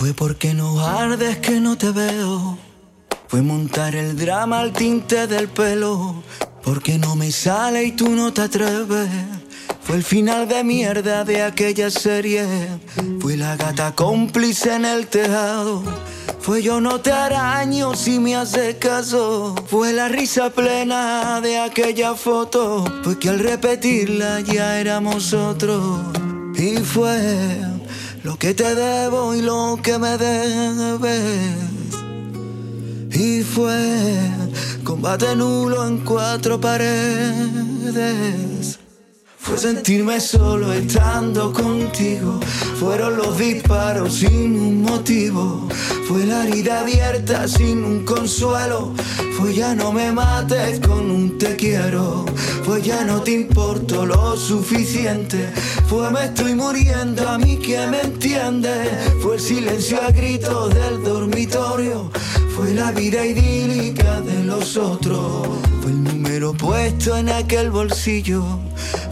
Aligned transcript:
Fue 0.00 0.14
porque 0.14 0.54
no 0.54 0.80
ardes 0.80 1.36
que 1.40 1.60
no 1.60 1.76
te 1.76 1.90
veo. 1.90 2.56
Fue 3.28 3.42
montar 3.42 3.94
el 3.94 4.16
drama 4.16 4.60
al 4.60 4.72
tinte 4.72 5.26
del 5.26 5.48
pelo. 5.48 6.22
Porque 6.62 6.96
no 6.96 7.16
me 7.16 7.30
sale 7.30 7.84
y 7.84 7.92
tú 7.92 8.08
no 8.08 8.32
te 8.32 8.40
atreves. 8.40 9.10
Fue 9.82 9.96
el 9.96 10.02
final 10.02 10.48
de 10.48 10.64
mierda 10.64 11.22
de 11.24 11.42
aquella 11.42 11.90
serie. 11.90 12.46
Fui 13.20 13.36
la 13.36 13.56
gata 13.56 13.94
cómplice 13.94 14.74
en 14.74 14.86
el 14.86 15.06
tejado. 15.06 15.82
Fue 16.40 16.62
yo 16.62 16.80
no 16.80 17.02
te 17.02 17.12
araño 17.12 17.94
si 17.94 18.18
me 18.18 18.36
haces 18.36 18.76
caso. 18.76 19.54
Fue 19.66 19.92
la 19.92 20.08
risa 20.08 20.48
plena 20.48 21.42
de 21.42 21.58
aquella 21.58 22.14
foto. 22.14 22.86
Fue 23.02 23.18
que 23.18 23.28
al 23.28 23.38
repetirla 23.38 24.40
ya 24.40 24.80
éramos 24.80 25.34
otros. 25.34 26.00
Y 26.56 26.78
fue 26.78 27.79
lo 28.22 28.36
que 28.36 28.54
te 28.54 28.74
debo 28.74 29.34
y 29.34 29.42
lo 29.42 29.78
que 29.82 29.98
me 29.98 30.16
debes. 30.18 31.56
Y 33.12 33.42
fue 33.42 34.30
combate 34.84 35.34
nulo 35.36 35.86
en 35.86 35.98
cuatro 35.98 36.60
paredes. 36.60 38.00
Sentirme 39.60 40.18
solo 40.20 40.72
estando 40.72 41.52
contigo. 41.52 42.40
Fueron 42.78 43.18
los 43.18 43.36
disparos 43.36 44.14
sin 44.14 44.58
un 44.58 44.80
motivo. 44.80 45.68
Fue 46.08 46.24
la 46.24 46.46
herida 46.46 46.80
abierta 46.80 47.46
sin 47.46 47.84
un 47.84 48.06
consuelo. 48.06 48.94
Fue 49.36 49.52
ya 49.52 49.74
no 49.74 49.92
me 49.92 50.12
mates 50.12 50.80
con 50.80 51.10
un 51.10 51.36
te 51.36 51.56
quiero. 51.56 52.24
Fue 52.64 52.80
ya 52.80 53.04
no 53.04 53.20
te 53.20 53.32
importo 53.32 54.06
lo 54.06 54.34
suficiente. 54.34 55.52
Fue 55.88 56.10
me 56.10 56.24
estoy 56.24 56.54
muriendo 56.54 57.28
a 57.28 57.36
mí 57.36 57.58
que 57.58 57.86
me 57.86 58.00
entiende. 58.00 58.72
Fue 59.20 59.34
el 59.34 59.42
silencio 59.42 60.00
a 60.00 60.10
gritos 60.10 60.72
del 60.72 61.04
dormitorio. 61.04 62.10
Fue 62.56 62.72
la 62.72 62.92
vida 62.92 63.26
idílica 63.26 64.22
de 64.22 64.42
los 64.42 64.78
otros. 64.78 65.48
Fue 65.82 65.90
el 65.90 66.02
número 66.02 66.54
puesto 66.54 67.14
en 67.14 67.28
aquel 67.28 67.70
bolsillo. 67.70 68.42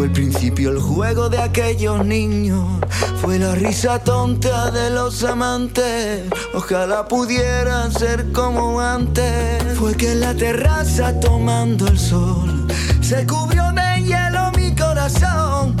Fue 0.00 0.06
el 0.06 0.12
principio, 0.12 0.70
el 0.70 0.78
juego 0.78 1.28
de 1.28 1.36
aquellos 1.36 2.06
niños. 2.06 2.80
Fue 3.20 3.38
la 3.38 3.54
risa 3.54 3.98
tonta 3.98 4.70
de 4.70 4.88
los 4.88 5.22
amantes. 5.24 6.24
Ojalá 6.54 7.06
pudieran 7.06 7.92
ser 7.92 8.32
como 8.32 8.80
antes. 8.80 9.62
Fue 9.78 9.94
que 9.94 10.12
en 10.12 10.20
la 10.20 10.34
terraza 10.34 11.20
tomando 11.20 11.86
el 11.86 11.98
sol 11.98 12.66
se 13.02 13.26
cubrió 13.26 13.70
de 13.72 14.02
hielo 14.02 14.50
mi 14.56 14.74
corazón. 14.74 15.76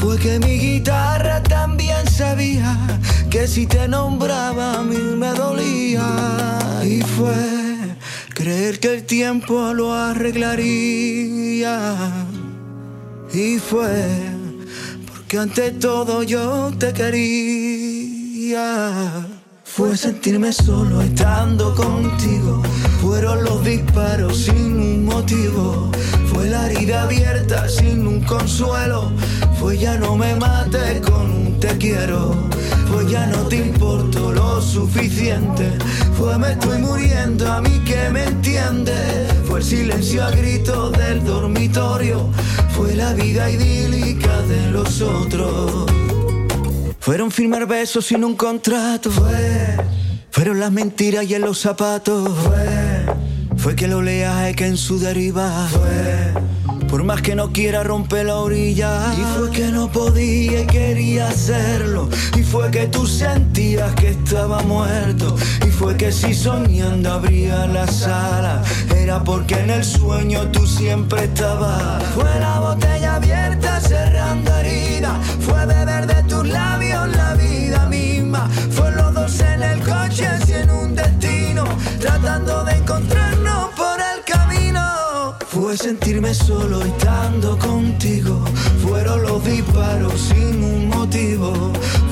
Fue 0.00 0.18
que 0.18 0.40
mi 0.40 0.58
guitarra 0.58 1.40
también 1.44 2.04
sabía 2.10 2.76
que 3.30 3.46
si 3.46 3.68
te 3.68 3.86
nombraba 3.86 4.80
a 4.80 4.82
mí 4.82 4.96
me 4.96 5.32
dolía. 5.34 6.02
Y 6.82 7.00
fue 7.02 7.94
creer 8.34 8.80
que 8.80 8.94
el 8.94 9.04
tiempo 9.04 9.72
lo 9.72 9.94
arreglaría. 9.94 11.78
Y 13.34 13.58
fue 13.58 14.06
porque 15.06 15.38
ante 15.38 15.70
todo 15.70 16.22
yo 16.22 16.70
te 16.78 16.92
quería. 16.92 18.60
Fue 19.64 19.96
sentirme 19.96 20.52
solo 20.52 21.00
estando 21.00 21.74
contigo. 21.74 22.62
Fueron 23.00 23.42
los 23.42 23.64
disparos 23.64 24.36
sin 24.36 24.78
un 24.78 25.06
motivo. 25.06 25.90
Fue 26.26 26.50
la 26.50 26.70
herida 26.70 27.04
abierta 27.04 27.66
sin 27.70 28.06
un 28.06 28.20
consuelo. 28.20 29.10
Fue 29.58 29.78
ya 29.78 29.96
no 29.96 30.14
me 30.14 30.36
mates 30.36 31.00
con 31.00 31.30
un 31.30 31.58
te 31.58 31.78
quiero. 31.78 32.36
Fue 32.90 33.10
ya 33.10 33.26
no 33.28 33.46
te 33.48 33.56
importo 33.56 34.30
lo 34.30 34.60
suficiente. 34.60 35.72
Fue 36.18 36.36
me 36.38 36.52
estoy 36.52 36.80
muriendo 36.80 37.50
a 37.50 37.62
mí 37.62 37.80
que 37.86 38.10
me 38.10 38.24
entiende. 38.24 38.92
Fue 39.46 39.60
el 39.60 39.64
silencio 39.64 40.22
a 40.22 40.30
gritos 40.32 40.92
del 40.92 41.24
dormitorio. 41.24 42.28
Fue 42.74 42.94
la 42.94 43.12
vida 43.14 43.50
idílica 43.50 44.42
de 44.42 44.70
los 44.70 45.00
otros. 45.00 45.86
Fueron 46.98 47.30
firmar 47.30 47.66
besos 47.66 48.06
sin 48.06 48.24
un 48.24 48.36
contrato. 48.36 49.10
Fue. 49.10 49.76
Fueron 50.30 50.60
las 50.60 50.72
mentiras 50.72 51.24
y 51.24 51.34
en 51.34 51.42
los 51.42 51.58
zapatos. 51.58 52.28
Fue. 52.38 53.06
Fue 53.56 53.76
que 53.76 53.84
el 53.84 53.94
oleaje 53.94 54.54
que 54.54 54.66
en 54.66 54.76
su 54.76 54.98
deriva. 54.98 55.68
Fue. 55.68 56.71
Por 56.92 57.04
más 57.04 57.22
que 57.22 57.34
no 57.34 57.50
quiera 57.52 57.82
romper 57.82 58.26
la 58.26 58.36
orilla. 58.36 59.14
Y 59.14 59.38
fue 59.38 59.50
que 59.50 59.68
no 59.68 59.90
podía 59.90 60.60
y 60.60 60.66
quería 60.66 61.28
hacerlo. 61.28 62.10
Y 62.36 62.42
fue 62.42 62.70
que 62.70 62.86
tú 62.86 63.06
sentías 63.06 63.94
que 63.94 64.10
estaba 64.10 64.60
muerto. 64.60 65.34
Y 65.66 65.70
fue 65.70 65.96
que 65.96 66.12
si 66.12 66.34
soñando 66.34 67.10
abría 67.10 67.66
la 67.66 67.86
sala. 67.86 68.62
Era 68.94 69.24
porque 69.24 69.54
en 69.60 69.70
el 69.70 69.84
sueño 69.84 70.50
tú 70.52 70.66
siempre 70.66 71.24
estabas. 71.24 72.04
Fue 72.14 72.38
la 72.38 72.60
botella 72.60 73.14
abierta 73.14 73.80
cerrando 73.80 74.54
herida. 74.58 75.18
Fue 75.40 75.64
beber 75.64 76.06
de 76.06 76.22
tus 76.24 76.46
labios 76.46 77.08
la 77.16 77.32
vida 77.36 77.86
misma. 77.86 78.50
Fue 78.70 78.92
los 78.92 79.14
dos 79.14 79.40
en 79.40 79.62
el 79.62 79.80
coche 79.80 80.28
sin 80.44 80.68
un 80.68 80.94
destino. 80.94 81.64
Tratando 81.98 82.64
de 82.64 82.72
encontrarnos 82.72 83.70
por 83.78 83.98
el 83.98 84.22
camino. 84.26 85.38
Fue 85.48 85.74
solo 86.34 86.80
estando 86.82 87.58
contigo. 87.58 88.42
Fueron 88.82 89.22
los 89.22 89.44
disparos 89.44 90.18
sin 90.20 90.64
un 90.64 90.88
motivo. 90.88 91.52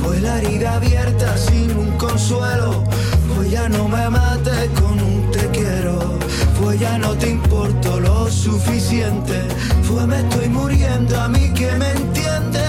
Fue 0.03 0.21
la 0.21 0.39
herida 0.39 0.75
abierta 0.75 1.37
sin 1.37 1.71
un 1.77 1.97
consuelo. 1.97 2.85
Fue 3.35 3.49
ya 3.49 3.69
no 3.69 3.89
me 3.89 4.09
mates 4.11 4.69
con 4.81 5.01
un 5.01 5.31
te 5.31 5.47
quiero. 5.49 5.99
Fue 6.61 6.77
ya 6.77 6.99
no 6.99 7.15
te 7.15 7.31
importo 7.31 8.01
lo 8.01 8.31
suficiente. 8.31 9.43
Fue 9.83 10.07
me 10.07 10.21
estoy 10.21 10.49
muriendo 10.49 11.19
a 11.21 11.29
mí 11.29 11.51
que 11.55 11.71
me 11.73 11.91
entiende. 11.93 12.61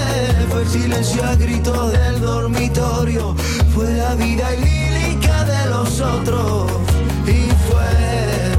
Fue 0.49 0.61
el 0.61 0.69
silencio 0.69 1.23
a 1.23 1.35
gritos 1.35 1.91
del 1.91 2.21
dormitorio. 2.21 3.35
Fue 3.73 3.91
la 3.93 4.15
vida 4.15 4.55
idílica 4.55 5.43
de 5.45 5.69
los 5.69 5.99
otros. 5.99 6.71
Y 7.27 7.49
fue 7.67 8.50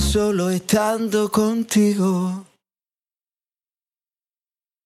solo 0.00 0.50
estando 0.50 1.30
contigo. 1.30 2.44